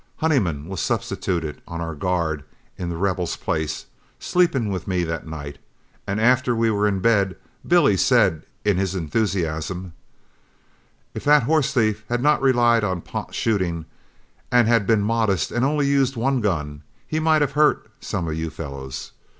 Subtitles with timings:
[0.17, 2.43] Honeyman was substituted on our guard
[2.75, 3.85] in The Rebel's place,
[4.19, 5.59] sleeping with me that night,
[6.07, 7.35] and after we were in bed,
[7.67, 9.93] Billy said in his enthusiasm:
[11.13, 13.85] "If that horse thief had not relied on pot shooting,
[14.51, 18.33] and had been modest and only used one gun, he might have hurt some of
[18.33, 19.11] you fellows.